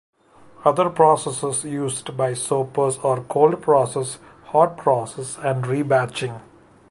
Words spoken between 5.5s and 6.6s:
rebatching.